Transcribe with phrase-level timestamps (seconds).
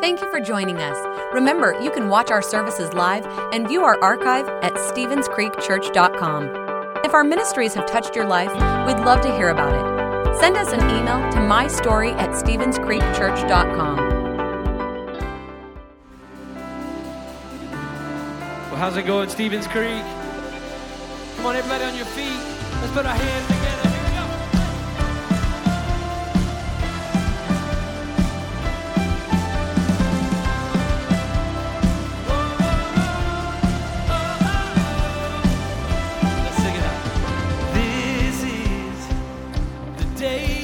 [0.00, 0.96] Thank you for joining us.
[1.34, 7.00] Remember, you can watch our services live and view our archive at StevensCreekChurch.com.
[7.04, 8.52] If our ministries have touched your life,
[8.86, 9.82] we'd love to hear about it.
[10.38, 13.96] Send us an email to mystory at StevensCreekChurch.com.
[18.68, 20.04] Well, how's it going, Stevens Creek?
[21.36, 22.38] Come on, everybody on your feet.
[22.80, 23.77] Let's put our hands together.
[40.18, 40.57] Day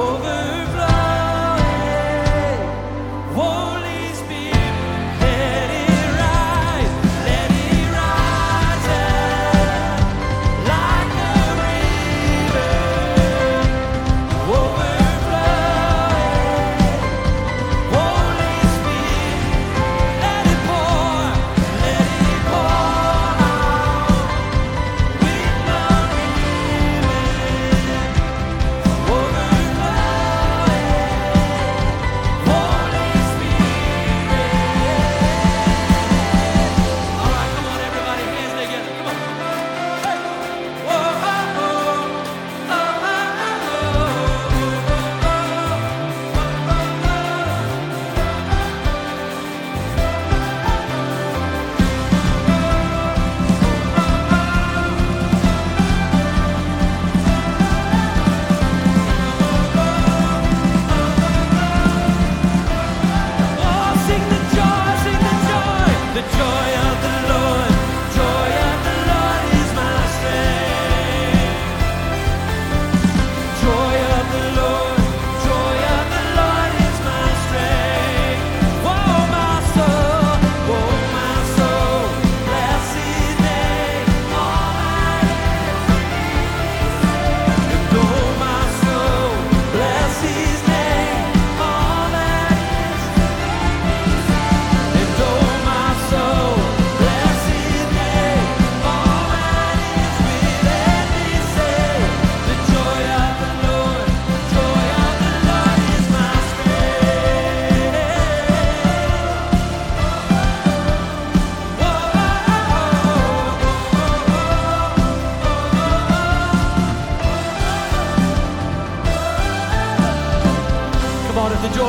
[0.00, 0.77] over.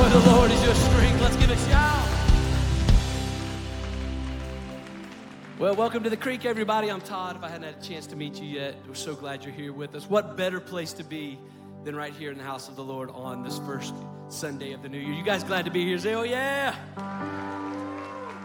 [0.10, 1.22] the Lord is your strength.
[1.22, 2.10] Let's give a shout.
[5.60, 6.90] Well, welcome to the creek, everybody.
[6.90, 7.36] I'm Todd.
[7.36, 9.72] If I hadn't had a chance to meet you yet, we're so glad you're here
[9.72, 10.10] with us.
[10.10, 11.38] What better place to be
[11.84, 13.94] than right here in the house of the Lord on this first
[14.30, 15.14] Sunday of the new year?
[15.14, 16.00] You guys glad to be here?
[16.00, 16.76] Say, oh, yeah.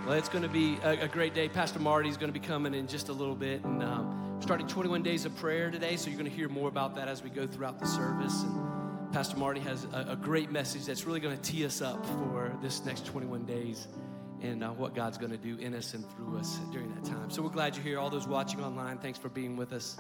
[0.07, 1.49] Well, it's going to be a, a great day.
[1.49, 3.65] Pastor Marty is going to be coming in just a little bit.
[3.65, 6.97] And um, starting 21 days of prayer today, so you're going to hear more about
[6.97, 8.43] that as we go throughout the service.
[8.43, 8.74] And,
[9.15, 12.53] Pastor Marty has a, a great message that's really going to tee us up for
[12.61, 13.87] this next 21 days
[14.43, 17.31] and uh, what God's going to do in us and through us during that time.
[17.31, 18.01] So we're glad you're here.
[18.01, 19.97] All those watching online, thanks for being with us.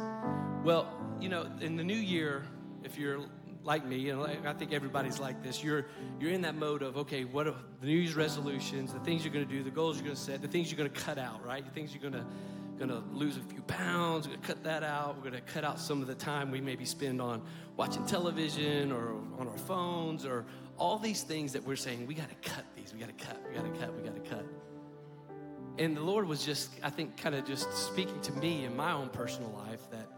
[0.64, 2.44] Well, you know, in the new year,
[2.82, 3.20] if you're
[3.62, 5.86] like me, and I think everybody's like this, you're
[6.18, 9.32] you're in that mode of okay, what are the New Year's resolutions, the things you're
[9.32, 11.18] going to do, the goals you're going to set, the things you're going to cut
[11.18, 11.64] out, right?
[11.64, 12.26] The things you're going to
[12.78, 14.28] to lose a few pounds.
[14.28, 15.22] We're to cut that out.
[15.22, 17.42] We're to cut out some of the time we maybe spend on
[17.76, 20.44] watching television or on our phones or
[20.78, 23.40] all these things that we're saying, we got to cut these, we got to cut,
[23.48, 24.44] we got to cut, we got to cut.
[25.78, 28.92] And the Lord was just, I think, kind of just speaking to me in my
[28.92, 30.08] own personal life that,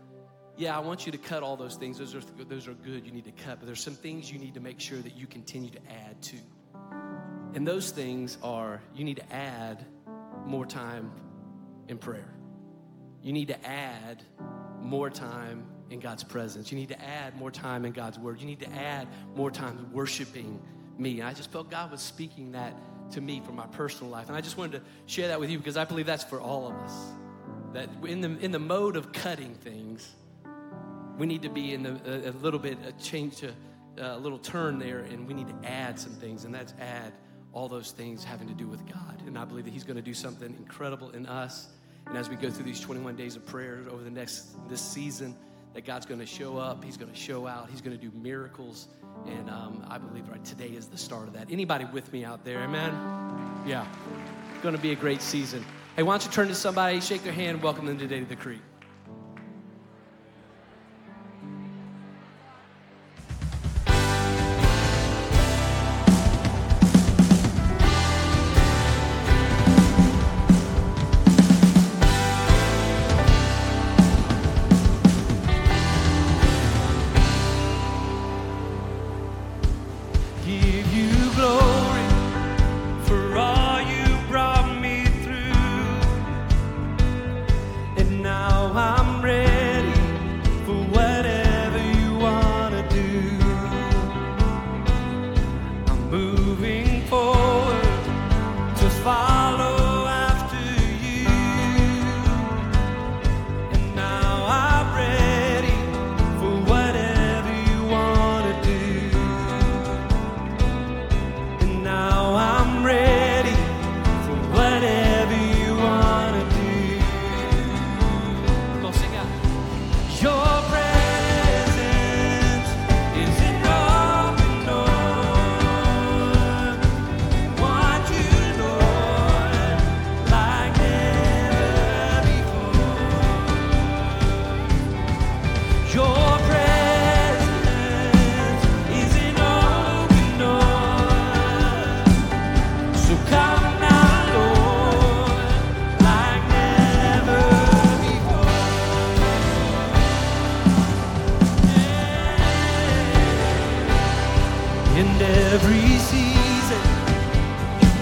[0.56, 1.98] yeah, I want you to cut all those things.
[1.98, 4.54] Those are, those are good, you need to cut, but there's some things you need
[4.54, 6.36] to make sure that you continue to add to.
[7.54, 9.84] And those things are, you need to add
[10.44, 11.10] more time
[11.88, 12.35] in prayer.
[13.26, 14.22] You need to add
[14.80, 16.70] more time in God's presence.
[16.70, 18.40] You need to add more time in God's word.
[18.40, 20.60] You need to add more time worshiping
[20.96, 21.18] me.
[21.18, 22.72] And I just felt God was speaking that
[23.10, 24.28] to me for my personal life.
[24.28, 26.68] And I just wanted to share that with you because I believe that's for all
[26.68, 26.92] of us.
[27.72, 30.08] That in the, in the mode of cutting things,
[31.18, 33.52] we need to be in the, a, a little bit, a change to
[33.98, 37.12] a little turn there, and we need to add some things, and that's add
[37.52, 39.20] all those things having to do with God.
[39.26, 41.70] And I believe that He's going to do something incredible in us.
[42.06, 45.36] And as we go through these 21 days of prayer over the next this season,
[45.74, 48.16] that God's going to show up, He's going to show out, He's going to do
[48.16, 48.88] miracles.
[49.26, 51.48] And um, I believe right today is the start of that.
[51.50, 52.60] Anybody with me out there?
[52.60, 52.92] Amen?
[53.66, 53.86] Yeah.
[54.62, 55.64] Going to be a great season.
[55.96, 58.36] Hey, why don't you turn to somebody, shake their hand, welcome them today to the
[58.36, 58.60] Creek.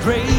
[0.04, 0.33] praise.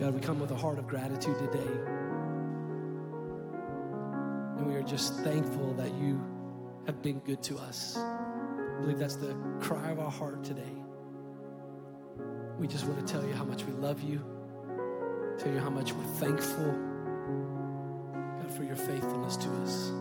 [0.00, 1.72] God, we come with a heart of gratitude today.
[4.56, 6.18] And we are just thankful that you
[6.86, 7.98] have been good to us.
[7.98, 10.72] I believe that's the cry of our heart today.
[12.58, 14.24] We just want to tell you how much we love you,
[15.38, 16.72] tell you how much we're thankful,
[18.40, 19.92] God, for your faithfulness to us.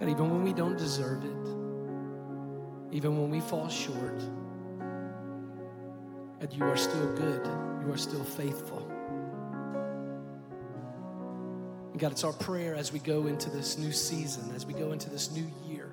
[0.00, 4.18] God, even when we don't deserve it, even when we fall short,
[6.40, 7.75] God, you are still good.
[7.86, 8.84] You are still faithful.
[11.92, 14.90] And God, it's our prayer as we go into this new season, as we go
[14.90, 15.92] into this new year.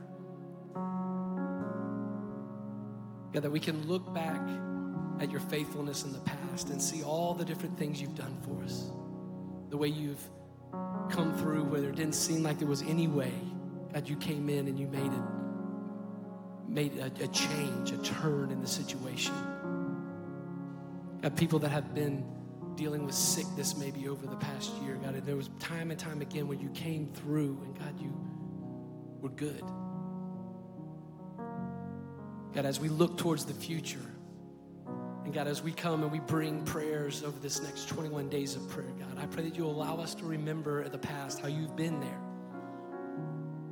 [3.32, 4.42] God, that we can look back
[5.20, 8.64] at your faithfulness in the past and see all the different things you've done for
[8.64, 8.90] us.
[9.70, 10.24] The way you've
[11.10, 13.34] come through where it didn't seem like there was any way.
[13.94, 15.24] God, you came in and you made it,
[16.68, 19.34] made a, a change, a turn in the situation.
[21.24, 22.26] God, people that have been
[22.76, 26.22] dealing with sickness maybe over the past year, God, and there was time and time
[26.22, 28.14] again when you came through and God, you
[29.22, 29.62] were good.
[32.54, 34.06] God, as we look towards the future,
[35.24, 38.68] and God, as we come and we bring prayers over this next 21 days of
[38.68, 42.02] prayer, God, I pray that you'll allow us to remember the past, how you've been
[42.02, 42.20] there,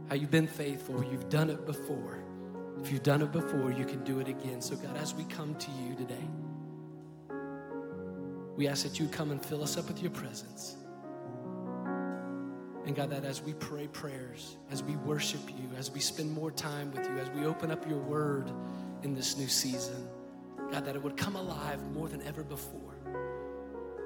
[0.08, 2.24] how you've been faithful, you've done it before.
[2.82, 4.62] If you've done it before, you can do it again.
[4.62, 6.28] So, God, as we come to you today,
[8.62, 10.76] we ask that you come and fill us up with your presence.
[12.86, 16.52] And God, that as we pray prayers, as we worship you, as we spend more
[16.52, 18.52] time with you, as we open up your word
[19.02, 20.08] in this new season,
[20.72, 23.00] God, that it would come alive more than ever before.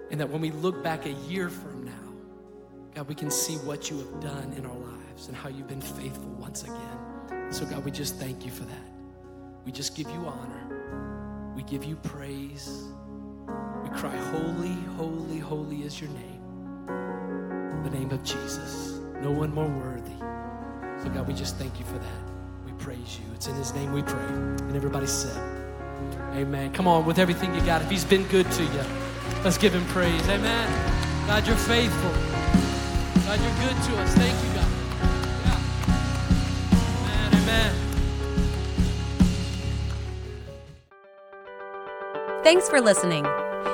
[0.10, 2.13] And that when we look back a year from now,
[2.94, 5.82] God, we can see what you have done in our lives and how you've been
[5.82, 7.52] faithful once again.
[7.52, 8.88] So, God, we just thank you for that.
[9.65, 11.52] We just give you honor.
[11.58, 12.86] We give you praise.
[13.96, 16.42] Cry, Holy, holy, holy is your name.
[17.84, 19.00] The name of Jesus.
[19.22, 20.12] No one more worthy.
[21.02, 22.22] So, God, we just thank you for that.
[22.66, 23.26] We praise you.
[23.34, 24.26] It's in his name we pray.
[24.26, 25.38] And everybody said,
[26.34, 26.74] Amen.
[26.74, 27.82] Come on, with everything you got.
[27.84, 28.84] If he's been good to you,
[29.46, 30.28] let's give him praise.
[30.28, 30.68] Amen.
[31.26, 32.12] God, you're faithful.
[33.24, 34.14] God, you're good to us.
[34.16, 34.72] Thank you, God.
[35.46, 35.60] Yeah.
[37.32, 37.74] Amen.
[42.34, 42.44] Amen.
[42.44, 43.26] Thanks for listening.